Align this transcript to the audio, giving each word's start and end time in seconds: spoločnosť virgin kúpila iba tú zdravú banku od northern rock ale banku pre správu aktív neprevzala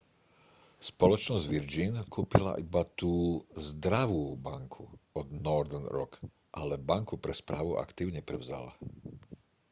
spoločnosť 0.91 1.45
virgin 1.53 1.93
kúpila 2.15 2.51
iba 2.65 2.81
tú 2.99 3.13
zdravú 3.69 4.25
banku 4.47 4.83
od 5.19 5.27
northern 5.47 5.85
rock 5.97 6.13
ale 6.59 6.75
banku 6.89 7.15
pre 7.23 7.29
správu 7.41 7.71
aktív 7.85 8.07
neprevzala 8.17 8.71